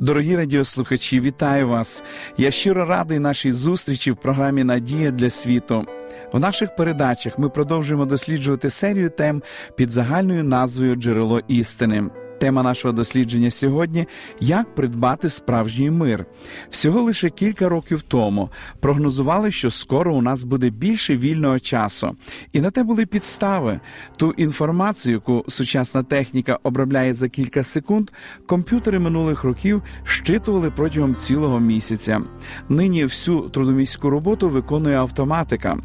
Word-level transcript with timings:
Дорогі 0.00 0.36
радіослухачі, 0.36 1.20
вітаю 1.20 1.68
вас! 1.68 2.02
Я 2.36 2.50
щиро 2.50 2.84
радий 2.86 3.18
нашій 3.18 3.52
зустрічі 3.52 4.10
в 4.10 4.16
програмі 4.16 4.64
Надія 4.64 5.10
для 5.10 5.30
світу. 5.30 5.84
В 6.32 6.40
наших 6.40 6.76
передачах 6.76 7.38
ми 7.38 7.48
продовжуємо 7.48 8.06
досліджувати 8.06 8.70
серію 8.70 9.10
тем 9.10 9.42
під 9.76 9.90
загальною 9.90 10.44
назвою 10.44 10.94
Джерело 10.94 11.40
істини. 11.48 12.04
Тема 12.38 12.62
нашого 12.62 12.92
дослідження 12.92 13.50
сьогодні 13.50 14.06
як 14.40 14.74
придбати 14.74 15.28
справжній 15.28 15.90
мир. 15.90 16.26
Всього 16.70 17.02
лише 17.02 17.30
кілька 17.30 17.68
років 17.68 18.02
тому 18.02 18.50
прогнозували, 18.80 19.52
що 19.52 19.70
скоро 19.70 20.14
у 20.14 20.22
нас 20.22 20.44
буде 20.44 20.70
більше 20.70 21.16
вільного 21.16 21.58
часу, 21.58 22.16
і 22.52 22.60
на 22.60 22.70
те 22.70 22.82
були 22.82 23.06
підстави. 23.06 23.80
Ту 24.16 24.30
інформацію, 24.30 25.12
яку 25.12 25.44
сучасна 25.48 26.02
техніка 26.02 26.58
обробляє 26.62 27.14
за 27.14 27.28
кілька 27.28 27.62
секунд, 27.62 28.10
комп'ютери 28.46 28.98
минулих 28.98 29.44
років 29.44 29.82
щитували 30.04 30.70
протягом 30.70 31.14
цілого 31.14 31.60
місяця. 31.60 32.20
Нині 32.68 33.04
всю 33.04 33.40
трудоміську 33.40 34.10
роботу 34.10 34.48
виконує 34.50 34.96
автоматика. 34.96 35.78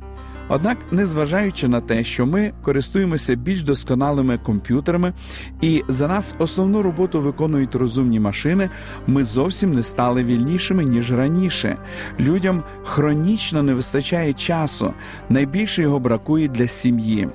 Однак, 0.47 0.77
незважаючи 0.91 1.67
на 1.67 1.81
те, 1.81 2.03
що 2.03 2.25
ми 2.25 2.53
користуємося 2.61 3.35
більш 3.35 3.63
досконалими 3.63 4.37
комп'ютерами, 4.37 5.13
і 5.61 5.83
за 5.87 6.07
нас 6.07 6.35
основну 6.39 6.81
роботу 6.81 7.21
виконують 7.21 7.75
розумні 7.75 8.19
машини, 8.19 8.69
ми 9.07 9.23
зовсім 9.23 9.71
не 9.71 9.83
стали 9.83 10.23
вільнішими 10.23 10.83
ніж 10.83 11.13
раніше. 11.13 11.77
Людям 12.19 12.63
хронічно 12.83 13.63
не 13.63 13.73
вистачає 13.73 14.33
часу, 14.33 14.93
найбільше 15.29 15.81
його 15.81 15.99
бракує 15.99 16.47
для 16.47 16.67
сім'ї. 16.67 17.29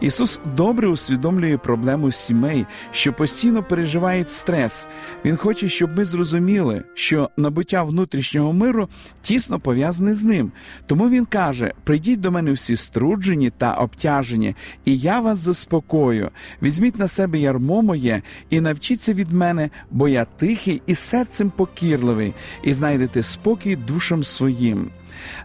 Ісус 0.00 0.40
добре 0.56 0.88
усвідомлює 0.88 1.58
проблему 1.58 2.12
сімей, 2.12 2.66
що 2.90 3.12
постійно 3.12 3.62
переживають 3.62 4.30
стрес. 4.30 4.88
Він 5.24 5.36
хоче, 5.36 5.68
щоб 5.68 5.98
ми 5.98 6.04
зрозуміли, 6.04 6.84
що 6.94 7.30
набуття 7.36 7.82
внутрішнього 7.82 8.52
миру 8.52 8.88
тісно 9.20 9.60
пов'язане 9.60 10.14
з 10.14 10.24
ним. 10.24 10.52
Тому 10.86 11.08
він 11.08 11.24
каже: 11.24 11.72
прийдіть 11.84 12.20
до 12.20 12.30
мене 12.30 12.52
всі 12.52 12.76
струджені 12.76 13.50
та 13.50 13.74
обтяжені, 13.74 14.54
і 14.84 14.98
я 14.98 15.20
вас 15.20 15.38
заспокою. 15.38 16.30
Візьміть 16.62 16.98
на 16.98 17.08
себе 17.08 17.38
ярмо 17.38 17.82
моє 17.82 18.22
і 18.50 18.60
навчіться 18.60 19.12
від 19.12 19.32
мене, 19.32 19.70
бо 19.90 20.08
я 20.08 20.24
тихий 20.24 20.82
і 20.86 20.94
серцем 20.94 21.52
покірливий, 21.56 22.34
і 22.62 22.72
знайдете 22.72 23.22
спокій 23.22 23.76
душам 23.76 24.22
своїм. 24.22 24.90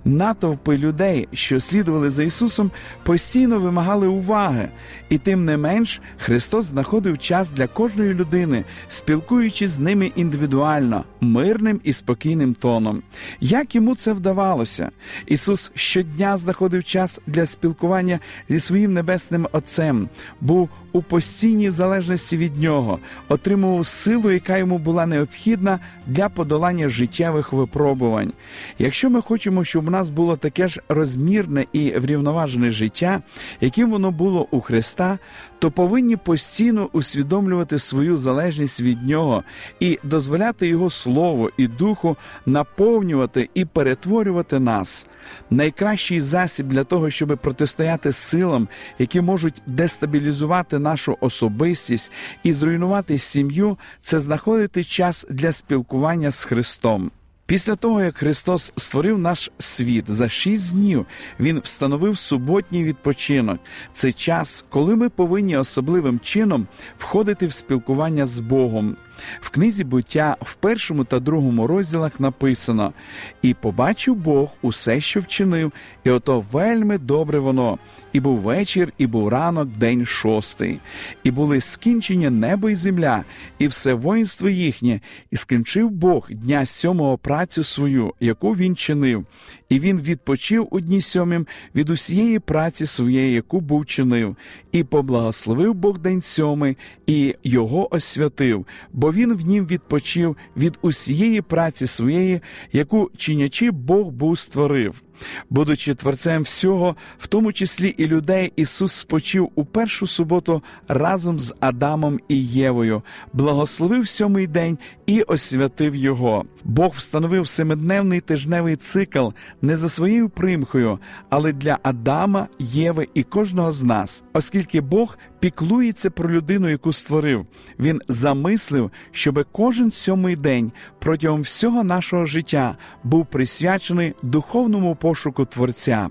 Натовпи 0.05 0.77
людей, 0.77 1.27
що 1.33 1.59
слідували 1.59 2.09
за 2.09 2.23
Ісусом, 2.23 2.71
постійно 3.03 3.59
вимагали 3.59 4.07
уваги, 4.07 4.69
і 5.09 5.17
тим 5.17 5.45
не 5.45 5.57
менш 5.57 6.01
Христос 6.17 6.65
знаходив 6.65 7.17
час 7.17 7.51
для 7.51 7.67
кожної 7.67 8.13
людини, 8.13 8.65
спілкуючись 8.87 9.71
з 9.71 9.79
ними 9.79 10.11
індивідуально, 10.15 11.03
мирним 11.21 11.81
і 11.83 11.93
спокійним 11.93 12.53
тоном. 12.53 13.03
Як 13.39 13.75
йому 13.75 13.95
це 13.95 14.13
вдавалося? 14.13 14.91
Ісус 15.25 15.71
щодня 15.75 16.37
знаходив 16.37 16.83
час 16.83 17.21
для 17.27 17.45
спілкування 17.45 18.19
зі 18.49 18.59
своїм 18.59 18.93
небесним 18.93 19.47
Отцем, 19.51 20.09
був 20.41 20.69
у 20.93 21.01
постійній 21.01 21.69
залежності 21.69 22.37
від 22.37 22.57
нього, 22.57 22.99
отримував 23.29 23.85
силу, 23.85 24.31
яка 24.31 24.57
йому 24.57 24.77
була 24.77 25.05
необхідна 25.05 25.79
для 26.07 26.29
подолання 26.29 26.89
життєвих 26.89 27.53
випробувань. 27.53 28.33
Якщо 28.79 29.09
ми 29.09 29.21
хочемо, 29.21 29.63
щоб 29.63 29.87
у 29.87 29.91
нас 29.91 30.09
було 30.09 30.35
таке 30.35 30.67
ж 30.67 30.81
розмірне 30.89 31.65
і 31.73 31.91
врівноважене 31.91 32.71
життя, 32.71 33.21
яким 33.61 33.91
воно 33.91 34.11
було 34.11 34.47
у 34.51 34.61
Христа, 34.61 35.19
то 35.59 35.71
повинні 35.71 36.15
постійно 36.15 36.89
усвідомлювати 36.93 37.79
свою 37.79 38.17
залежність 38.17 38.81
від 38.81 39.03
Нього 39.03 39.43
і 39.79 39.99
дозволяти 40.03 40.67
Його 40.67 40.89
Слову 40.89 41.49
і 41.57 41.67
Духу 41.67 42.17
наповнювати 42.45 43.49
і 43.53 43.65
перетворювати 43.65 44.59
нас. 44.59 45.07
Найкращий 45.49 46.21
засіб 46.21 46.67
для 46.67 46.83
того, 46.83 47.09
щоб 47.09 47.37
протистояти 47.41 48.11
силам, 48.11 48.67
які 48.99 49.21
можуть 49.21 49.61
дестабілізувати 49.65 50.78
нашу 50.79 51.17
особистість 51.21 52.11
і 52.43 52.53
зруйнувати 52.53 53.17
сім'ю, 53.17 53.77
це 54.01 54.19
знаходити 54.19 54.83
час 54.83 55.25
для 55.29 55.51
спілкування 55.51 56.31
з 56.31 56.45
Христом. 56.45 57.11
Після 57.49 57.75
того, 57.75 58.01
як 58.01 58.17
Христос 58.17 58.73
створив 58.77 59.17
наш 59.17 59.51
світ 59.59 60.05
за 60.07 60.29
шість 60.29 60.71
днів, 60.71 61.05
Він 61.39 61.59
встановив 61.59 62.17
суботній 62.17 62.83
відпочинок. 62.83 63.59
Це 63.93 64.11
час, 64.11 64.65
коли 64.69 64.95
ми 64.95 65.09
повинні 65.09 65.57
особливим 65.57 66.19
чином 66.19 66.67
входити 66.97 67.47
в 67.47 67.53
спілкування 67.53 68.25
з 68.25 68.39
Богом. 68.39 68.97
В 69.41 69.49
книзі 69.49 69.83
буття 69.83 70.37
в 70.41 70.53
першому 70.53 71.03
та 71.03 71.19
другому 71.19 71.67
розділах 71.67 72.19
написано: 72.19 72.93
І 73.41 73.53
побачив 73.53 74.15
Бог 74.15 74.49
усе, 74.61 74.99
що 74.99 75.19
вчинив, 75.19 75.73
і 76.03 76.09
ото 76.09 76.45
вельми 76.51 76.97
добре 76.97 77.39
воно. 77.39 77.77
І 78.13 78.19
був 78.19 78.37
вечір, 78.37 78.93
і 78.97 79.07
був 79.07 79.27
ранок, 79.27 79.67
день 79.67 80.05
шостий, 80.05 80.79
і 81.23 81.31
були 81.31 81.61
скінчення 81.61 82.29
небо 82.29 82.69
і 82.69 82.75
земля, 82.75 83.23
і 83.59 83.67
все 83.67 83.93
воїнство 83.93 84.49
їхнє, 84.49 84.99
і 85.31 85.35
скінчив 85.35 85.89
Бог 85.89 86.27
дня 86.29 86.65
сьомого 86.65 87.17
працю 87.17 87.63
свою, 87.63 88.13
яку 88.19 88.55
він 88.55 88.75
чинив, 88.75 89.25
і 89.69 89.79
він 89.79 90.01
відпочив 90.01 90.67
у 90.71 90.79
дні 90.79 91.01
сьомім 91.01 91.47
від 91.75 91.89
усієї 91.89 92.39
праці 92.39 92.85
своєї, 92.85 93.33
яку 93.33 93.61
був 93.61 93.85
чинив, 93.85 94.35
і 94.71 94.83
поблагословив 94.83 95.73
Бог 95.73 95.99
день 95.99 96.21
сьомий, 96.21 96.77
і 97.07 97.35
його 97.43 97.95
освятив, 97.95 98.65
бо 98.93 99.08
він 99.11 99.33
в 99.33 99.41
нім 99.41 99.65
відпочив 99.65 100.37
від 100.57 100.79
усієї 100.81 101.41
праці 101.41 101.87
своєї, 101.87 102.41
яку 102.71 103.11
чинячи 103.17 103.71
Бог 103.71 104.07
був 104.07 104.39
створив. 104.39 105.01
Будучи 105.49 105.93
творцем 105.93 106.41
всього, 106.41 106.95
в 107.17 107.27
тому 107.27 107.53
числі 107.53 107.87
і 107.87 108.07
людей, 108.07 108.53
Ісус 108.55 108.93
спочив 108.93 109.51
у 109.55 109.65
першу 109.65 110.07
суботу 110.07 110.63
разом 110.87 111.39
з 111.39 111.55
Адамом 111.59 112.19
і 112.27 112.45
Євою, 112.45 113.01
благословив 113.33 114.07
сьомий 114.07 114.47
день 114.47 114.77
і 115.05 115.21
освятив 115.21 115.95
його. 115.95 116.45
Бог 116.63 116.91
встановив 116.95 117.47
семидневний 117.47 118.21
тижневий 118.21 118.75
цикл 118.75 119.27
не 119.61 119.75
за 119.75 119.89
своєю 119.89 120.29
примхою, 120.29 120.99
але 121.29 121.53
для 121.53 121.79
Адама, 121.83 122.47
Єви 122.59 123.07
і 123.13 123.23
кожного 123.23 123.71
з 123.71 123.83
нас, 123.83 124.23
оскільки 124.33 124.81
Бог 124.81 125.17
піклується 125.39 126.09
про 126.09 126.31
людину, 126.31 126.69
яку 126.69 126.93
створив. 126.93 127.45
Він 127.79 128.01
замислив, 128.07 128.91
щоб 129.11 129.45
кожен 129.51 129.91
сьомий 129.91 130.35
день 130.35 130.71
протягом 130.99 131.41
всього 131.41 131.83
нашого 131.83 132.25
життя 132.25 132.77
був 133.03 133.25
присвячений 133.25 134.13
духовному 134.23 134.95
пошуку 135.09 135.45
Творця. 135.45 136.09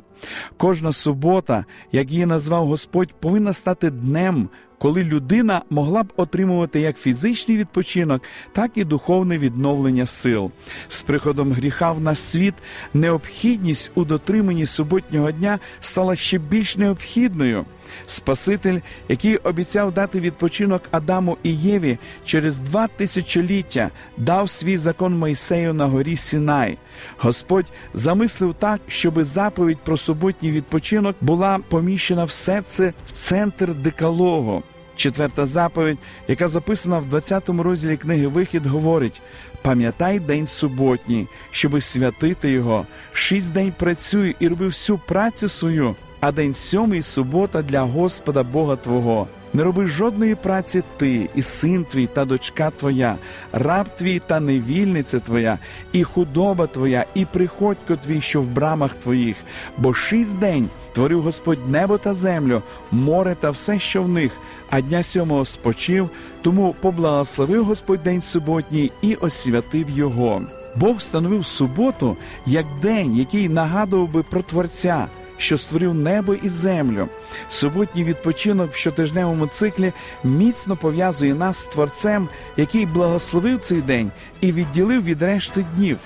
Кожна 0.56 0.92
субота, 0.92 1.64
як 1.92 2.10
її 2.10 2.26
назвав 2.26 2.66
Господь, 2.66 3.12
повинна 3.20 3.52
стати 3.52 3.90
днем, 3.90 4.48
коли 4.78 5.04
людина 5.04 5.62
могла 5.70 6.02
б 6.02 6.12
отримувати 6.16 6.80
як 6.80 6.98
фізичний 6.98 7.58
відпочинок, 7.58 8.22
так 8.52 8.70
і 8.74 8.84
духовне 8.84 9.38
відновлення 9.38 10.06
сил. 10.06 10.50
З 10.88 11.02
приходом 11.02 11.52
гріха 11.52 11.92
в 11.92 12.00
наш 12.00 12.18
світ 12.18 12.54
необхідність 12.94 13.90
у 13.94 14.04
дотриманні 14.04 14.66
суботнього 14.66 15.30
дня 15.30 15.58
стала 15.80 16.16
ще 16.16 16.38
більш 16.38 16.76
необхідною. 16.76 17.64
Спаситель, 18.06 18.80
який 19.08 19.36
обіцяв 19.36 19.92
дати 19.92 20.20
відпочинок 20.20 20.82
Адаму 20.90 21.38
і 21.42 21.56
Єві 21.56 21.98
через 22.24 22.58
два 22.58 22.86
тисячоліття, 22.86 23.90
дав 24.16 24.50
свій 24.50 24.76
закон 24.76 25.18
Мойсею 25.18 25.74
на 25.74 25.86
горі 25.86 26.16
Сінай. 26.16 26.78
Господь 27.18 27.66
замислив 27.94 28.54
так, 28.54 28.80
щоби 28.88 29.24
заповідь 29.24 29.78
про 29.84 29.96
суботній 29.96 30.52
відпочинок 30.52 31.16
була 31.20 31.58
поміщена 31.68 32.24
в 32.24 32.30
серце 32.30 32.92
в 33.06 33.12
центр 33.12 33.74
декалогу. 33.74 34.62
Четверта 34.98 35.46
заповідь, 35.46 35.98
яка 36.28 36.48
записана 36.48 36.98
в 36.98 37.06
20 37.06 37.48
розділі 37.48 37.96
книги 37.96 38.26
Вихід, 38.26 38.66
говорить: 38.66 39.20
пам'ятай 39.62 40.20
день 40.20 40.46
суботній, 40.46 41.26
щоби 41.50 41.80
святити 41.80 42.50
його. 42.50 42.86
Шість 43.12 43.52
день 43.52 43.72
працюй 43.78 44.36
і 44.40 44.48
роби 44.48 44.66
всю 44.66 45.00
працю 45.08 45.48
свою, 45.48 45.96
а 46.20 46.32
день 46.32 46.54
сьомий 46.54 47.02
субота 47.02 47.62
для 47.62 47.82
Господа 47.82 48.42
Бога 48.42 48.76
Твого. 48.76 49.28
Не 49.52 49.62
роби 49.62 49.86
жодної 49.86 50.34
праці 50.34 50.82
ти, 50.96 51.28
і 51.34 51.42
син 51.42 51.84
твій 51.84 52.06
та 52.06 52.24
дочка 52.24 52.70
твоя, 52.70 53.16
раб 53.52 53.86
твій 53.96 54.18
та 54.18 54.40
невільниця 54.40 55.20
твоя, 55.20 55.58
і 55.92 56.04
худоба 56.04 56.66
твоя, 56.66 57.04
і 57.14 57.24
приходько 57.24 57.96
твій, 57.96 58.20
що 58.20 58.42
в 58.42 58.48
брамах 58.48 58.94
твоїх, 58.94 59.36
бо 59.78 59.94
шість 59.94 60.38
день 60.38 60.68
творив 60.92 61.22
Господь 61.22 61.68
небо 61.68 61.98
та 61.98 62.14
землю, 62.14 62.62
море 62.90 63.36
та 63.40 63.50
все, 63.50 63.78
що 63.78 64.02
в 64.02 64.08
них, 64.08 64.32
а 64.70 64.80
дня 64.80 65.02
сьомого 65.02 65.44
спочив, 65.44 66.10
тому 66.42 66.74
поблагословив 66.80 67.64
Господь 67.64 68.02
день 68.02 68.22
суботній 68.22 68.92
і 69.02 69.14
освятив 69.14 69.90
його. 69.90 70.42
Бог 70.76 70.96
встановив 70.96 71.46
суботу 71.46 72.16
як 72.46 72.66
день, 72.82 73.16
який 73.16 73.48
нагадував 73.48 74.08
би 74.08 74.22
про 74.22 74.42
Творця 74.42 75.06
що 75.38 75.58
створив 75.58 75.94
небо 75.94 76.34
і 76.34 76.48
землю. 76.48 77.08
Суботній 77.48 78.04
відпочинок 78.04 78.72
в 78.72 78.76
щотижневому 78.76 79.46
циклі 79.46 79.92
міцно 80.24 80.76
пов'язує 80.76 81.34
нас 81.34 81.58
з 81.58 81.64
Творцем, 81.64 82.28
який 82.56 82.86
благословив 82.86 83.58
цей 83.58 83.80
день 83.80 84.10
і 84.40 84.52
відділив 84.52 85.04
від 85.04 85.22
решти 85.22 85.66
днів. 85.76 85.98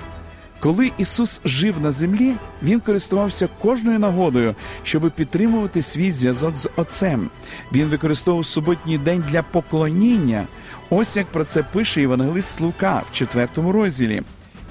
Коли 0.60 0.92
Ісус 0.98 1.40
жив 1.44 1.80
на 1.80 1.92
землі, 1.92 2.34
Він 2.62 2.80
користувався 2.80 3.48
кожною 3.62 3.98
нагодою, 3.98 4.54
щоб 4.82 5.10
підтримувати 5.10 5.82
свій 5.82 6.12
зв'язок 6.12 6.56
з 6.56 6.68
Отцем. 6.76 7.30
Він 7.72 7.88
використовував 7.88 8.46
суботній 8.46 8.98
день 8.98 9.24
для 9.30 9.42
поклоніння. 9.42 10.44
Ось 10.90 11.16
як 11.16 11.26
про 11.26 11.44
це 11.44 11.62
пише 11.62 12.00
Євангелист 12.00 12.60
Лука 12.60 13.02
в 13.10 13.14
четвертому 13.14 13.72
розділі. 13.72 14.22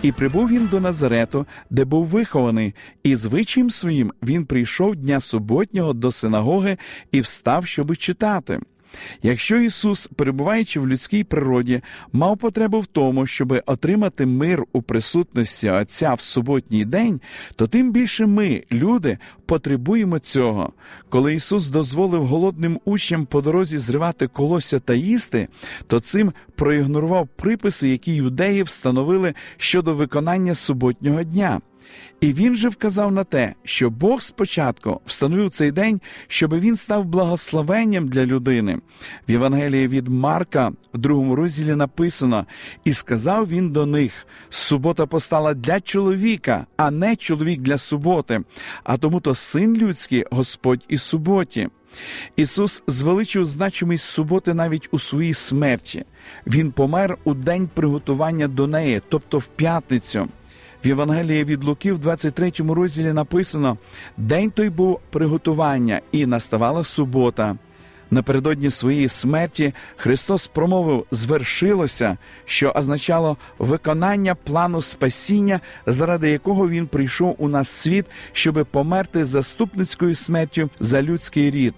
І 0.03 0.11
прибув 0.11 0.49
він 0.49 0.67
до 0.67 0.79
Назарету, 0.79 1.45
де 1.69 1.85
був 1.85 2.05
вихований, 2.05 2.75
і 3.03 3.15
звичаєм 3.15 3.69
своїм 3.69 4.13
він 4.23 4.45
прийшов 4.45 4.95
дня 4.95 5.19
суботнього 5.19 5.93
до 5.93 6.11
синагоги 6.11 6.77
і 7.11 7.21
встав, 7.21 7.65
щоби 7.65 7.95
читати. 7.95 8.59
Якщо 9.23 9.57
Ісус, 9.57 10.09
перебуваючи 10.15 10.79
в 10.79 10.87
людській 10.87 11.23
природі, 11.23 11.81
мав 12.13 12.37
потребу 12.37 12.79
в 12.79 12.85
тому, 12.85 13.27
щоб 13.27 13.61
отримати 13.65 14.25
мир 14.25 14.63
у 14.71 14.81
присутності 14.81 15.69
Отця 15.69 16.13
в 16.13 16.21
суботній 16.21 16.85
день, 16.85 17.21
то 17.55 17.67
тим 17.67 17.91
більше 17.91 18.25
ми, 18.25 18.63
люди, 18.71 19.17
потребуємо 19.45 20.19
цього. 20.19 20.73
Коли 21.09 21.33
Ісус 21.33 21.67
дозволив 21.67 22.27
голодним 22.27 22.79
учням 22.85 23.25
по 23.25 23.41
дорозі 23.41 23.77
зривати 23.77 24.27
колосся 24.27 24.79
та 24.79 24.93
їсти, 24.93 25.47
то 25.87 25.99
цим 25.99 26.33
проігнорував 26.55 27.27
приписи, 27.35 27.89
які 27.89 28.15
юдеї 28.15 28.63
встановили 28.63 29.33
щодо 29.57 29.95
виконання 29.95 30.53
суботнього 30.53 31.23
дня. 31.23 31.61
І 32.21 32.33
він 32.33 32.55
же 32.55 32.69
вказав 32.69 33.11
на 33.11 33.23
те, 33.23 33.53
що 33.63 33.89
Бог 33.89 34.21
спочатку 34.21 35.01
встановив 35.05 35.49
цей 35.49 35.71
день, 35.71 36.01
щоб 36.27 36.59
він 36.59 36.75
став 36.75 37.05
благословенням 37.05 38.07
для 38.07 38.25
людини. 38.25 38.79
В 39.27 39.31
Євангелії 39.31 39.87
від 39.87 40.07
Марка, 40.07 40.71
в 40.93 40.97
другому 40.97 41.35
розділі 41.35 41.75
написано: 41.75 42.45
і 42.83 42.93
сказав 42.93 43.49
він 43.49 43.71
до 43.71 43.85
них: 43.85 44.27
субота 44.49 45.05
постала 45.05 45.53
для 45.53 45.79
чоловіка, 45.79 46.65
а 46.77 46.91
не 46.91 47.15
чоловік 47.15 47.61
для 47.61 47.77
суботи, 47.77 48.41
а 48.83 48.97
тому 48.97 49.19
то 49.19 49.35
син 49.35 49.77
людський, 49.77 50.25
Господь 50.31 50.85
і 50.87 50.97
суботі. 50.97 51.69
Ісус 52.35 52.83
звеличив 52.87 53.45
значимість 53.45 54.05
суботи 54.05 54.53
навіть 54.53 54.89
у 54.91 54.99
своїй 54.99 55.33
смерті. 55.33 56.05
Він 56.47 56.71
помер 56.71 57.17
у 57.23 57.33
день 57.33 57.69
приготування 57.73 58.47
до 58.47 58.67
неї, 58.67 59.01
тобто 59.09 59.37
в 59.37 59.47
п'ятницю. 59.47 60.27
В 60.83 60.87
Євангелії 60.87 61.43
від 61.43 61.63
Луки 61.63 61.93
в 61.93 61.99
23 61.99 62.51
розділі 62.69 63.13
написано: 63.13 63.77
День 64.17 64.51
той 64.51 64.69
був 64.69 64.99
приготування, 65.09 66.01
і 66.11 66.25
наставала 66.25 66.83
субота. 66.83 67.55
Напередодні 68.11 68.69
своєї 68.69 69.07
смерті 69.07 69.73
Христос 69.95 70.47
промовив 70.47 71.05
звершилося, 71.11 72.17
що 72.45 72.71
означало 72.71 73.37
виконання 73.59 74.35
плану 74.35 74.81
спасіння, 74.81 75.59
заради 75.85 76.29
якого 76.29 76.69
Він 76.69 76.87
прийшов 76.87 77.35
у 77.37 77.47
нас 77.47 77.69
світ, 77.69 78.05
щоби 78.31 78.63
померти 78.63 79.25
заступницькою 79.25 80.15
смертю 80.15 80.69
за 80.79 81.01
людський 81.01 81.51
рід. 81.51 81.73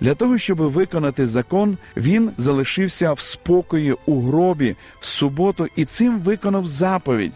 Для 0.00 0.14
того, 0.14 0.38
щоб 0.38 0.58
виконати 0.58 1.26
закон, 1.26 1.78
він 1.96 2.30
залишився 2.36 3.12
в 3.12 3.20
спокої 3.20 3.96
у 4.06 4.20
гробі 4.20 4.76
в 5.00 5.04
суботу 5.04 5.66
і 5.76 5.84
цим 5.84 6.18
виконав 6.18 6.66
заповідь. 6.66 7.32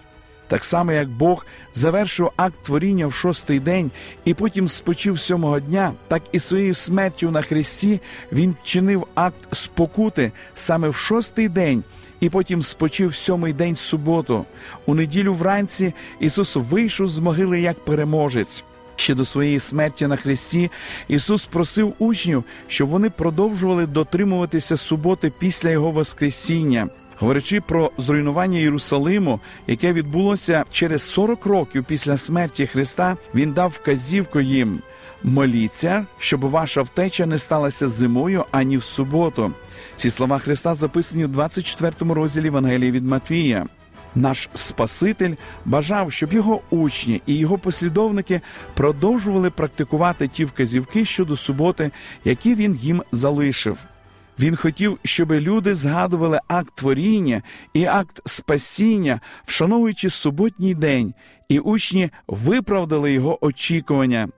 Так 0.53 0.65
само, 0.65 0.93
як 0.93 1.09
Бог 1.09 1.47
завершив 1.75 2.31
акт 2.37 2.55
творіння 2.63 3.07
в 3.07 3.15
шостий 3.15 3.61
день 3.61 3.91
і 4.25 4.35
потім 4.35 4.69
спочив 4.69 5.21
сьомого 5.21 5.61
дня, 5.61 5.93
так 6.09 6.23
і 6.33 6.39
своєю 6.39 6.75
смертю 6.75 7.31
на 7.31 7.43
Христі 7.43 8.01
Він 8.33 8.57
чинив 8.65 9.07
акт 9.15 9.37
спокути 9.53 10.33
саме 10.55 10.89
в 10.89 10.95
шостий 10.95 11.49
день, 11.49 11.85
і 12.21 12.31
потім 12.31 12.63
спочив 12.63 13.15
сьомий 13.15 13.53
день 13.53 13.77
суботу. 13.77 14.45
У 14.87 14.95
неділю 14.95 15.35
вранці 15.35 15.95
Ісус 16.21 16.57
вийшов 16.57 17.07
з 17.07 17.19
могили 17.19 17.61
як 17.61 17.85
переможець. 17.85 18.65
Ще 18.97 19.15
до 19.15 19.25
своєї 19.25 19.59
смерті 19.59 20.07
на 20.07 20.17
Христі 20.17 20.71
Ісус 21.09 21.45
просив 21.45 21.95
учнів, 21.99 22.45
щоб 22.69 22.89
вони 22.89 23.11
продовжували 23.11 23.87
дотримуватися 23.87 24.77
суботи 24.77 25.33
після 25.39 25.71
Його 25.71 25.91
Воскресіння. 25.91 26.89
Говорячи 27.23 27.61
про 27.61 27.91
зруйнування 27.99 28.59
Єрусалиму, 28.59 29.41
яке 29.67 29.93
відбулося 29.93 30.65
через 30.71 31.03
40 31.03 31.47
років 31.47 31.85
після 31.85 32.17
смерті 32.17 32.67
Христа, 32.67 33.17
він 33.35 33.53
дав 33.53 33.71
вказівку 33.71 34.41
їм: 34.41 34.79
моліться, 35.23 36.07
щоб 36.19 36.41
ваша 36.41 36.83
втеча 36.83 37.27
не 37.27 37.39
сталася 37.39 37.89
зимою 37.89 38.45
ані 38.51 38.77
в 38.77 38.83
суботу. 38.83 39.53
Ці 39.97 40.11
слова 40.11 40.39
Христа 40.39 40.75
записані 40.75 41.25
в 41.25 41.29
24 41.29 42.15
розділі 42.15 42.47
Евангелії 42.47 42.91
від 42.91 43.05
Матвія. 43.05 43.67
Наш 44.15 44.49
Спаситель 44.55 45.35
бажав, 45.65 46.13
щоб 46.13 46.33
його 46.33 46.61
учні 46.71 47.23
і 47.27 47.35
його 47.35 47.59
послідовники 47.59 48.41
продовжували 48.75 49.51
практикувати 49.51 50.29
ті 50.29 50.45
вказівки 50.45 51.05
щодо 51.05 51.37
суботи, 51.37 51.91
які 52.25 52.55
він 52.55 52.75
їм 52.75 53.03
залишив. 53.13 53.79
Він 54.39 54.57
хотів, 54.57 54.99
щоб 55.05 55.33
люди 55.33 55.75
згадували 55.75 56.41
акт 56.49 56.75
творіння 56.75 57.43
і 57.75 57.85
акт 57.85 58.21
спасіння, 58.25 59.21
вшановуючи 59.47 60.11
суботній 60.11 60.75
день, 60.75 61.15
і 61.53 61.59
учні 61.59 62.11
виправдали 62.27 63.13
його 63.13 63.45
очікування. 63.45 64.29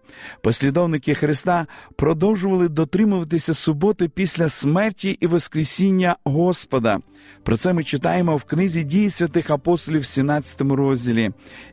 Послідовники 0.42 1.14
Христа 1.14 1.66
продовжували 1.96 2.68
дотримуватися 2.68 3.54
суботи 3.54 4.08
після 4.08 4.48
смерті 4.48 5.18
і 5.20 5.26
Воскресіння 5.26 6.16
Господа. 6.24 6.98
Про 7.42 7.56
це 7.56 7.72
ми 7.72 7.84
читаємо 7.84 8.36
в 8.36 8.44
книзі 8.44 8.84
дії 8.84 9.10
святих 9.10 9.50
апостолів, 9.50 10.00
в 10.00 10.06
17 10.06 10.60
розділі. 10.60 11.30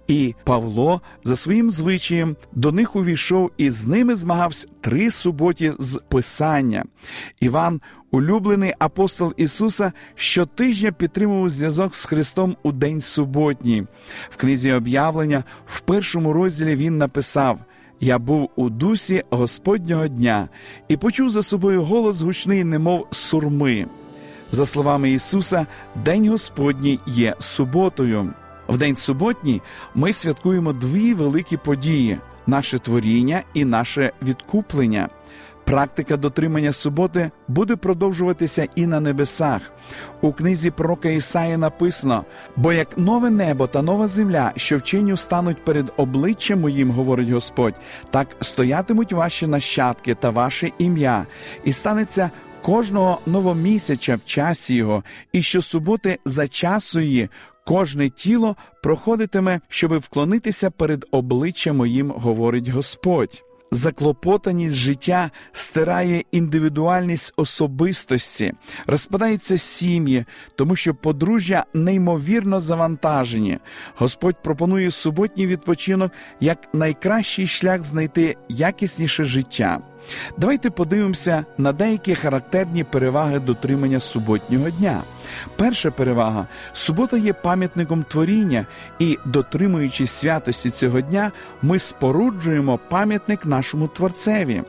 І 0.07 0.35
Павло 0.43 1.01
за 1.23 1.35
своїм 1.35 1.71
звичаєм 1.71 2.35
до 2.51 2.71
них 2.71 2.95
увійшов 2.95 3.51
і 3.57 3.69
з 3.69 3.87
ними 3.87 4.15
змагався 4.15 4.67
три 4.81 5.09
суботі 5.09 5.73
з 5.79 6.01
Писання. 6.09 6.83
Іван 7.39 7.81
Улюблений 8.11 8.73
апостол 8.79 9.33
Ісуса 9.37 9.91
щотижня 10.15 10.91
підтримував 10.91 11.49
зв'язок 11.49 11.95
з 11.95 12.05
Христом 12.05 12.57
у 12.63 12.71
день 12.71 13.01
суботній. 13.01 13.83
В 14.29 14.37
книзі 14.37 14.71
об'явлення 14.71 15.30
в 15.65 15.79
першому 15.79 16.33
розділі 16.33 16.75
він 16.75 16.97
написав: 16.97 17.59
Я 17.99 18.19
був 18.19 18.49
у 18.55 18.69
дусі 18.69 19.23
Господнього 19.29 20.07
дня 20.07 20.49
і 20.87 20.97
почув 20.97 21.29
за 21.29 21.43
собою 21.43 21.83
голос 21.83 22.21
гучний, 22.21 22.63
немов 22.63 23.07
сурми. 23.11 23.87
За 24.51 24.65
словами 24.65 25.11
Ісуса, 25.11 25.65
День 26.05 26.29
Господній 26.29 26.99
є 27.07 27.35
суботою. 27.39 28.33
В 28.69 28.77
день 28.77 28.95
суботній 28.95 29.61
ми 29.95 30.13
святкуємо 30.13 30.73
дві 30.73 31.13
великі 31.13 31.57
події: 31.57 32.17
наше 32.47 32.79
творіння 32.79 33.41
і 33.53 33.65
наше 33.65 34.11
відкуплення. 34.21 35.09
Практика 35.63 36.17
дотримання 36.17 36.73
суботи 36.73 37.31
буде 37.47 37.75
продовжуватися 37.75 38.67
і 38.75 38.87
на 38.87 38.99
небесах. 38.99 39.61
У 40.21 40.31
книзі 40.31 40.71
пророка 40.71 41.09
Ісаї 41.09 41.57
написано: 41.57 42.25
бо 42.55 42.73
як 42.73 42.97
нове 42.97 43.29
небо 43.29 43.67
та 43.67 43.81
нова 43.81 44.07
земля, 44.07 44.51
що 44.55 44.77
вченню 44.77 45.17
стануть 45.17 45.65
перед 45.65 45.93
обличчям 45.97 46.59
моїм, 46.59 46.91
говорить 46.91 47.29
Господь, 47.29 47.75
так 48.09 48.27
стоятимуть 48.41 49.13
ваші 49.13 49.47
нащадки 49.47 50.15
та 50.15 50.29
ваше 50.29 50.71
ім'я, 50.77 51.25
і 51.63 51.73
станеться. 51.73 52.31
Кожного 52.61 53.19
новомісяча 53.25 54.15
в 54.15 54.25
часі 54.25 54.75
його, 54.75 55.03
і 55.31 55.41
щосуботи 55.41 56.19
за 56.25 56.47
часу 56.47 56.99
її 56.99 57.29
кожне 57.65 58.09
тіло 58.09 58.55
проходитиме, 58.83 59.59
щоби 59.67 59.97
вклонитися 59.97 60.71
перед 60.71 61.05
обличчям 61.11 61.77
моїм, 61.77 62.11
говорить 62.11 62.69
Господь 62.69 63.43
заклопотаність 63.71 64.75
життя 64.75 65.31
стирає 65.51 66.23
індивідуальність 66.31 67.33
особистості, 67.35 68.53
розпадаються 68.87 69.57
сім'ї, 69.57 70.25
тому 70.55 70.75
що 70.75 70.95
подружжя 70.95 71.65
неймовірно 71.73 72.59
завантажені. 72.59 73.59
Господь 73.95 74.41
пропонує 74.43 74.91
суботній 74.91 75.47
відпочинок 75.47 76.11
як 76.39 76.57
найкращий 76.73 77.47
шлях 77.47 77.83
знайти 77.83 78.37
якісніше 78.49 79.23
життя. 79.23 79.90
Давайте 80.37 80.69
подивимося 80.69 81.45
на 81.57 81.73
деякі 81.73 82.15
характерні 82.15 82.83
переваги 82.83 83.39
дотримання 83.39 83.99
суботнього 83.99 84.69
дня. 84.69 85.01
Перша 85.55 85.91
перевага 85.91 86.47
субота 86.73 87.17
є 87.17 87.33
пам'ятником 87.33 88.05
творіння, 88.09 88.65
і, 88.99 89.17
дотримуючись 89.25 90.11
святості 90.11 90.69
цього 90.69 91.01
дня, 91.01 91.31
ми 91.61 91.79
споруджуємо 91.79 92.79
пам'ятник 92.89 93.45
нашому 93.45 93.87
творцеві. 93.87 94.63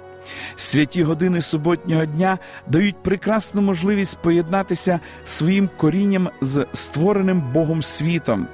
Святі 0.56 1.02
години 1.02 1.42
суботнього 1.42 2.04
дня 2.04 2.38
дають 2.66 3.02
прекрасну 3.02 3.62
можливість 3.62 4.18
поєднатися 4.18 5.00
своїм 5.24 5.70
корінням 5.76 6.30
з 6.40 6.66
створеним 6.72 7.40
Богом 7.52 7.82
світом. 7.82 8.46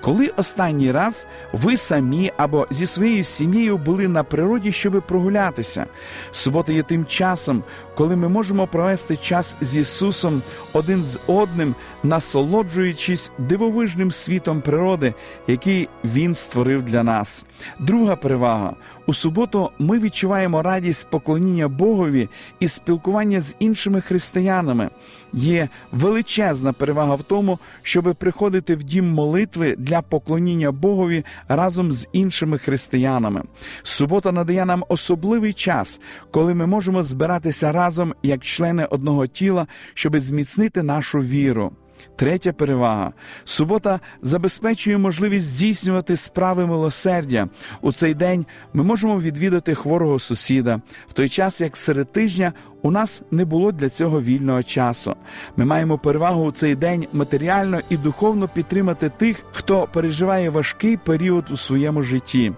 Коли 0.00 0.32
останній 0.36 0.92
раз 0.92 1.26
ви 1.52 1.76
самі 1.76 2.32
або 2.36 2.66
зі 2.70 2.86
своєю 2.86 3.24
сім'єю 3.24 3.78
були 3.78 4.08
на 4.08 4.24
природі, 4.24 4.72
щоб 4.72 5.02
прогулятися, 5.08 5.86
субота 6.30 6.72
є 6.72 6.82
тим 6.82 7.06
часом, 7.06 7.62
коли 7.96 8.16
ми 8.16 8.28
можемо 8.28 8.66
провести 8.66 9.16
час 9.16 9.56
з 9.60 9.76
Ісусом 9.76 10.42
один 10.72 11.04
з 11.04 11.18
одним, 11.26 11.74
насолоджуючись 12.02 13.30
дивовижним 13.38 14.10
світом 14.10 14.60
природи, 14.60 15.14
який 15.46 15.88
Він 16.04 16.34
створив 16.34 16.82
для 16.82 17.02
нас. 17.02 17.44
Друга 17.78 18.16
перевага 18.16 18.74
у 19.06 19.14
суботу 19.14 19.70
ми 19.78 19.98
відчуваємо 19.98 20.62
радість 20.62 21.10
поклоніння 21.10 21.68
Богові 21.68 22.28
і 22.60 22.68
спілкування 22.68 23.40
з 23.40 23.56
іншими 23.58 24.00
християнами. 24.00 24.90
Є 25.36 25.68
величезна 25.92 26.72
перевага 26.72 27.14
в 27.14 27.22
тому, 27.22 27.58
щоби 27.82 28.14
приходити 28.14 28.76
в 28.76 28.82
дім 28.82 29.12
молитви 29.12 29.74
для 29.78 30.02
поклоніння 30.02 30.72
Богові 30.72 31.24
разом 31.48 31.92
з 31.92 32.08
іншими 32.12 32.58
християнами. 32.58 33.42
Субота 33.82 34.32
надає 34.32 34.64
нам 34.64 34.84
особливий 34.88 35.52
час, 35.52 36.00
коли 36.30 36.54
ми 36.54 36.66
можемо 36.66 37.02
збиратися 37.02 37.72
разом 37.72 38.14
як 38.22 38.42
члени 38.42 38.84
одного 38.84 39.26
тіла, 39.26 39.66
щоб 39.94 40.20
зміцнити 40.20 40.82
нашу 40.82 41.18
віру. 41.18 41.72
Третя 42.16 42.52
перевага. 42.52 43.12
Субота 43.44 44.00
забезпечує 44.22 44.98
можливість 44.98 45.46
здійснювати 45.46 46.16
справи 46.16 46.66
милосердя. 46.66 47.48
У 47.80 47.92
цей 47.92 48.14
день 48.14 48.46
ми 48.72 48.82
можемо 48.82 49.20
відвідати 49.20 49.74
хворого 49.74 50.18
сусіда, 50.18 50.80
в 51.08 51.12
той 51.12 51.28
час, 51.28 51.60
як 51.60 51.76
серед 51.76 52.12
тижня 52.12 52.52
у 52.82 52.90
нас 52.90 53.22
не 53.30 53.44
було 53.44 53.72
для 53.72 53.88
цього 53.88 54.22
вільного 54.22 54.62
часу. 54.62 55.14
Ми 55.56 55.64
маємо 55.64 55.98
перевагу 55.98 56.44
у 56.44 56.50
цей 56.50 56.74
день 56.74 57.06
матеріально 57.12 57.80
і 57.90 57.96
духовно 57.96 58.48
підтримати 58.48 59.08
тих, 59.08 59.36
хто 59.52 59.88
переживає 59.92 60.50
важкий 60.50 60.96
період 60.96 61.44
у 61.50 61.56
своєму 61.56 62.02
житті. 62.02 62.52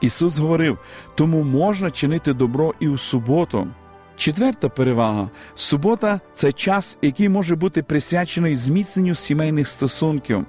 Ісус 0.00 0.38
говорив: 0.38 0.78
тому 1.14 1.42
можна 1.42 1.90
чинити 1.90 2.32
добро 2.32 2.74
і 2.80 2.88
у 2.88 2.98
суботу. 2.98 3.68
Четверта 4.20 4.68
перевага 4.68 5.30
субота 5.54 6.20
це 6.34 6.52
час, 6.52 6.98
який 7.02 7.28
може 7.28 7.56
бути 7.56 7.82
присвячений 7.82 8.56
зміцненню 8.56 9.14
сімейних 9.14 9.68
стосунків. 9.68 10.46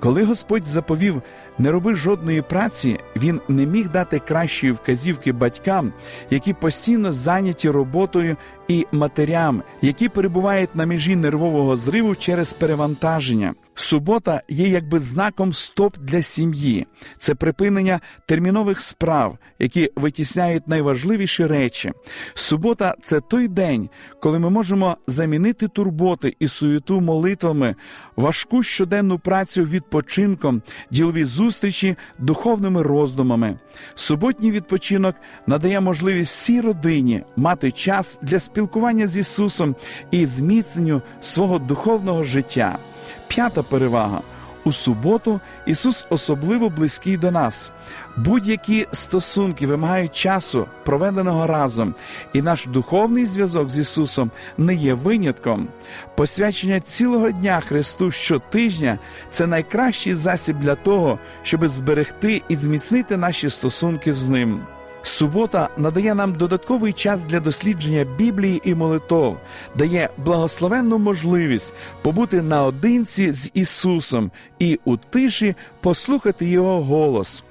Коли 0.00 0.24
Господь 0.24 0.66
заповів 0.66 1.22
не 1.58 1.70
роби 1.70 1.94
жодної 1.94 2.42
праці, 2.42 2.98
він 3.16 3.40
не 3.48 3.66
міг 3.66 3.88
дати 3.88 4.18
кращої 4.18 4.72
вказівки 4.72 5.32
батькам, 5.32 5.92
які 6.30 6.52
постійно 6.52 7.12
зайняті 7.12 7.70
роботою, 7.70 8.36
і 8.68 8.86
матерям, 8.92 9.62
які 9.82 10.08
перебувають 10.08 10.74
на 10.74 10.86
межі 10.86 11.16
нервового 11.16 11.76
зриву 11.76 12.14
через 12.14 12.52
перевантаження. 12.52 13.54
Субота 13.74 14.42
є 14.48 14.68
якби 14.68 15.00
знаком 15.00 15.52
стоп 15.52 15.98
для 15.98 16.22
сім'ї, 16.22 16.86
це 17.18 17.34
припинення 17.34 18.00
термінових 18.26 18.80
справ, 18.80 19.38
які 19.58 19.90
витісняють 19.96 20.68
найважливіші 20.68 21.46
речі. 21.46 21.92
Субота 22.34 22.94
це 23.02 23.20
той 23.20 23.48
день, 23.48 23.88
коли 24.20 24.38
ми 24.38 24.50
можемо 24.50 24.96
замінити 25.06 25.68
турботи 25.68 26.36
і 26.38 26.48
суєту 26.48 27.00
молитвами, 27.00 27.74
важку 28.16 28.62
щоденну 28.62 29.18
працю 29.18 29.64
відпочинком, 29.64 30.62
ділові 30.90 31.24
зустрічі, 31.24 31.41
духовними 32.18 32.82
роздумами. 32.82 33.58
Суботній 33.94 34.50
відпочинок 34.50 35.16
надає 35.46 35.80
можливість 35.80 36.32
всій 36.32 36.60
родині 36.60 37.22
мати 37.36 37.70
час 37.70 38.18
для 38.22 38.38
спілкування 38.38 39.06
з 39.06 39.18
Ісусом 39.18 39.76
і 40.10 40.26
зміцненню 40.26 41.02
свого 41.20 41.58
духовного 41.58 42.24
життя. 42.24 42.78
П'ята 43.28 43.62
перевага. 43.62 44.20
У 44.64 44.72
суботу 44.72 45.40
Ісус 45.66 46.06
особливо 46.10 46.68
близький 46.68 47.16
до 47.16 47.30
нас. 47.30 47.70
Будь-які 48.16 48.86
стосунки 48.92 49.66
вимагають 49.66 50.14
часу, 50.14 50.66
проведеного 50.84 51.46
разом, 51.46 51.94
і 52.32 52.42
наш 52.42 52.66
духовний 52.66 53.26
зв'язок 53.26 53.70
з 53.70 53.78
Ісусом 53.78 54.30
не 54.58 54.74
є 54.74 54.94
винятком. 54.94 55.68
Посвячення 56.16 56.80
цілого 56.80 57.30
дня 57.30 57.60
Христу 57.60 58.10
щотижня 58.10 58.98
це 59.30 59.46
найкращий 59.46 60.14
засіб 60.14 60.60
для 60.60 60.74
того, 60.74 61.18
щоб 61.42 61.68
зберегти 61.68 62.42
і 62.48 62.56
зміцнити 62.56 63.16
наші 63.16 63.50
стосунки 63.50 64.12
з 64.12 64.28
Ним. 64.28 64.60
Субота 65.02 65.68
надає 65.76 66.14
нам 66.14 66.32
додатковий 66.32 66.92
час 66.92 67.24
для 67.24 67.40
дослідження 67.40 68.06
Біблії 68.18 68.62
і 68.64 68.74
молитов, 68.74 69.36
дає 69.74 70.08
благословенну 70.18 70.98
можливість 70.98 71.74
побути 72.02 72.42
наодинці 72.42 73.32
з 73.32 73.50
Ісусом 73.54 74.30
і 74.58 74.80
у 74.84 74.96
тиші 74.96 75.54
послухати 75.80 76.46
Його 76.46 76.82
голос. 76.82 77.44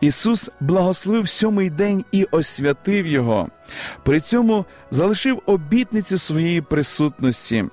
Ісус 0.00 0.50
благословив 0.60 1.28
сьомий 1.28 1.70
день 1.70 2.04
і 2.12 2.24
освятив 2.24 3.06
його. 3.06 3.48
При 4.02 4.20
цьому 4.20 4.64
залишив 4.90 5.42
обітницю 5.46 6.18
своєї 6.18 6.60
присутності, 6.60 7.64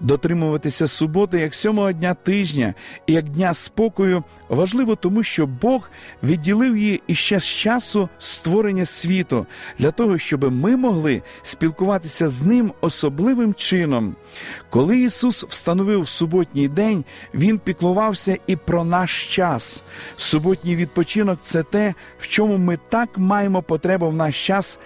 дотримуватися 0.00 0.86
суботи 0.86 1.38
як 1.38 1.54
сьомого 1.54 1.92
дня 1.92 2.14
тижня 2.14 2.74
і 3.06 3.12
як 3.12 3.28
дня 3.28 3.54
спокою 3.54 4.24
важливо, 4.48 4.96
тому 4.96 5.22
що 5.22 5.46
Бог 5.46 5.90
відділив 6.22 6.76
її 6.76 7.02
іще 7.06 7.40
з 7.40 7.44
часу 7.44 8.08
створення 8.18 8.86
світу 8.86 9.46
для 9.78 9.90
того, 9.90 10.18
щоб 10.18 10.52
ми 10.52 10.76
могли 10.76 11.22
спілкуватися 11.42 12.28
з 12.28 12.42
ним 12.42 12.72
особливим 12.80 13.54
чином. 13.54 14.16
Коли 14.70 14.98
Ісус 14.98 15.44
встановив 15.44 16.08
суботній 16.08 16.68
день, 16.68 17.04
Він 17.34 17.58
піклувався 17.58 18.38
і 18.46 18.56
про 18.56 18.84
наш 18.84 19.34
час. 19.34 19.82
Суботній 20.16 20.76
відпочинок 20.76 21.38
це 21.42 21.62
те, 21.62 21.94
в 22.18 22.28
чому 22.28 22.58
ми 22.58 22.78
так 22.88 23.08
маємо 23.18 23.62
потребу 23.62 24.08
в 24.08 24.16
наш 24.16 24.46
час 24.46 24.78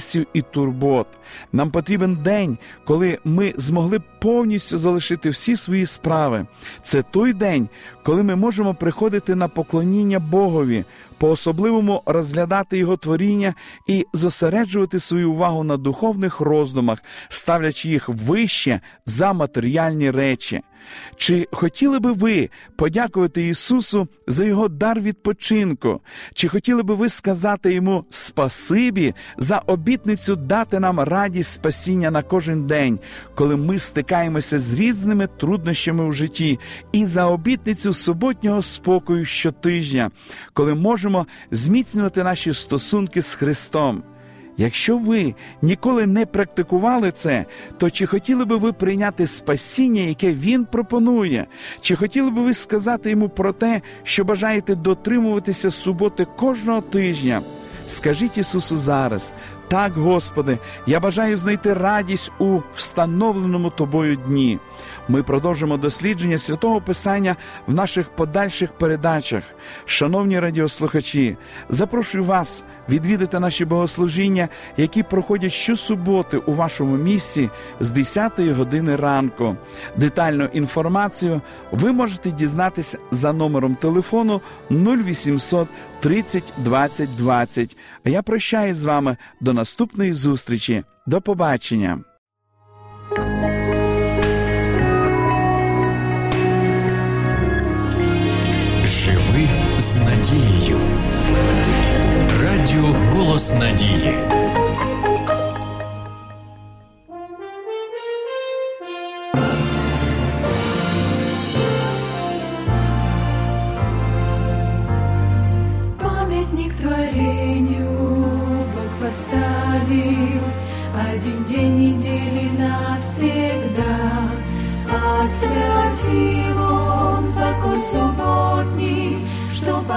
стресів 0.00 0.26
і 0.32 0.42
турбот. 0.42 1.06
Нам 1.52 1.70
потрібен 1.70 2.16
день, 2.16 2.58
коли 2.84 3.18
ми 3.24 3.54
змогли 3.56 4.00
повністю 4.20 4.78
залишити 4.78 5.30
всі 5.30 5.56
свої 5.56 5.86
справи. 5.86 6.46
Це 6.82 7.02
той 7.02 7.32
день, 7.32 7.68
коли 8.04 8.22
ми 8.22 8.36
можемо 8.36 8.74
приходити 8.74 9.34
на 9.34 9.48
поклоніння 9.48 10.18
Богові, 10.18 10.84
по 11.18 11.30
особливому 11.30 12.02
розглядати 12.06 12.78
Його 12.78 12.96
творіння 12.96 13.54
і 13.86 14.06
зосереджувати 14.12 14.98
свою 14.98 15.32
увагу 15.32 15.64
на 15.64 15.76
духовних 15.76 16.40
роздумах, 16.40 16.98
ставлячи 17.28 17.88
їх 17.88 18.08
вище 18.08 18.80
за 19.06 19.32
матеріальні 19.32 20.10
речі. 20.10 20.60
Чи 21.16 21.48
хотіли 21.52 21.98
би 21.98 22.12
ви 22.12 22.50
подякувати 22.76 23.48
Ісусу 23.48 24.08
за 24.26 24.44
Його 24.44 24.68
дар 24.68 25.00
відпочинку? 25.00 26.00
Чи 26.34 26.48
хотіли 26.48 26.82
би 26.82 26.94
ви 26.94 27.08
сказати 27.08 27.74
йому 27.74 28.04
спасибі 28.10 29.14
за 29.38 29.58
обітницю 29.58 30.36
дати 30.36 30.80
нам 30.80 31.00
радість 31.00 31.52
спасіння 31.52 32.10
на 32.10 32.22
кожен 32.22 32.66
день, 32.66 32.98
коли 33.34 33.56
ми 33.56 33.78
стикаємося 33.78 34.58
з 34.58 34.80
різними 34.80 35.26
труднощами 35.26 36.04
у 36.04 36.12
житті, 36.12 36.58
і 36.92 37.06
за 37.06 37.26
обітницю 37.26 37.92
суботнього 37.92 38.62
спокою 38.62 39.24
щотижня, 39.24 40.10
коли 40.52 40.74
можемо 40.74 41.26
зміцнювати 41.50 42.24
наші 42.24 42.52
стосунки 42.54 43.22
з 43.22 43.34
Христом? 43.34 44.02
Якщо 44.60 44.98
ви 44.98 45.34
ніколи 45.62 46.06
не 46.06 46.26
практикували 46.26 47.10
це, 47.10 47.44
то 47.78 47.90
чи 47.90 48.06
хотіли 48.06 48.44
би 48.44 48.56
ви 48.56 48.72
прийняти 48.72 49.26
спасіння, 49.26 50.02
яке 50.02 50.32
Він 50.32 50.64
пропонує? 50.64 51.46
Чи 51.80 51.96
хотіли 51.96 52.30
би 52.30 52.42
ви 52.42 52.54
сказати 52.54 53.10
йому 53.10 53.28
про 53.28 53.52
те, 53.52 53.80
що 54.02 54.24
бажаєте 54.24 54.74
дотримуватися 54.74 55.70
суботи 55.70 56.26
кожного 56.36 56.80
тижня? 56.80 57.42
Скажіть 57.88 58.38
Ісусу 58.38 58.78
зараз, 58.78 59.32
так, 59.70 59.92
Господи, 59.92 60.58
я 60.86 61.00
бажаю 61.00 61.36
знайти 61.36 61.74
радість 61.74 62.32
у 62.38 62.60
встановленому 62.74 63.70
тобою 63.70 64.16
дні. 64.16 64.58
Ми 65.08 65.22
продовжимо 65.22 65.76
дослідження 65.76 66.38
святого 66.38 66.80
Писання 66.80 67.36
в 67.66 67.74
наших 67.74 68.08
подальших 68.08 68.72
передачах. 68.72 69.42
Шановні 69.86 70.40
радіослухачі, 70.40 71.36
запрошую 71.68 72.24
вас 72.24 72.64
відвідати 72.88 73.38
наші 73.38 73.64
богослужіння, 73.64 74.48
які 74.76 75.02
проходять 75.02 75.52
щосуботи 75.52 76.36
у 76.36 76.54
вашому 76.54 76.96
місці 76.96 77.50
з 77.80 77.90
10 77.90 78.40
години 78.40 78.96
ранку. 78.96 79.56
Детальну 79.96 80.44
інформацію 80.44 81.40
ви 81.72 81.92
можете 81.92 82.30
дізнатися 82.30 82.98
за 83.10 83.32
номером 83.32 83.74
телефону 83.74 84.40
0800 84.70 85.68
30 86.00 86.44
20 86.58 87.16
20. 87.16 87.76
А 88.04 88.10
я 88.10 88.22
прощаюсь 88.22 88.76
з 88.76 88.84
вами 88.84 89.16
до 89.40 89.52
наступної 89.60 90.12
зустрічі. 90.12 90.84
До 91.06 91.20
побачення. 91.20 92.00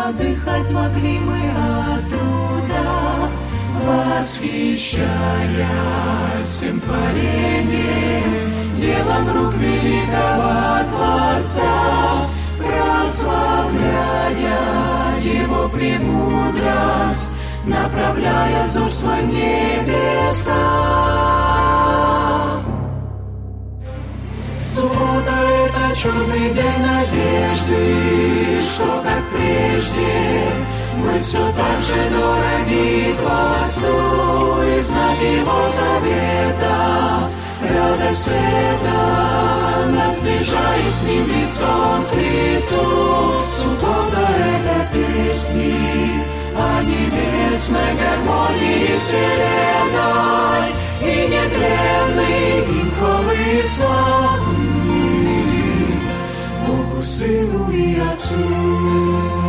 Что 0.04 0.12
подыхать 0.12 0.72
могли 0.74 1.20
мы 1.20 1.40
от 1.40 2.10
труда 2.10 3.30
Восхищая 3.86 5.68
всем 6.44 6.80
творением 6.82 8.52
Делом 8.76 9.34
рук 9.34 9.54
великого 9.56 10.84
Творца 10.90 12.28
Прославляя 12.58 13.40
Его 15.22 15.70
премудрость 15.70 17.36
Направляя 17.66 18.66
взор 18.66 18.92
свой 18.92 19.22
в 19.22 19.28
небеса. 19.28 20.54
Суббота— 24.58 25.32
это 25.66 25.96
чудный 25.96 26.50
день 26.50 26.82
надежды, 26.82 28.60
что, 28.62 29.02
как 29.02 29.24
прежде, 29.32 29.63
мы 30.97 31.21
все 31.21 31.39
так 31.53 31.83
же 31.83 32.11
дороги 32.11 33.15
Творцу 33.21 34.63
и 34.63 34.81
знак 34.81 35.19
Его 35.21 35.69
завета. 35.69 37.31
Радость 37.61 38.23
света 38.23 39.89
нас 39.91 40.17
сближает 40.17 40.93
с 40.93 41.03
Ним 41.05 41.27
лицом 41.27 42.05
к 42.11 42.15
лицу. 42.15 43.43
Суббота — 43.43 44.55
это 44.55 44.89
песни 44.93 46.23
о 46.57 46.83
небесной 46.83 47.95
гармонии 47.95 48.97
вселенной 48.99 50.69
и 51.01 51.29
нетленный 51.29 52.67
гимн 52.67 52.91
хвалы 52.99 53.37
и 53.59 53.63
славы 53.63 54.69
Богу, 56.67 57.03
Сыну 57.03 57.71
и 57.71 57.99
Отцу. 58.01 59.49